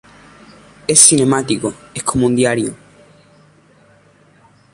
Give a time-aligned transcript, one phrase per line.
[0.87, 2.73] Es cinemático, es como un diario.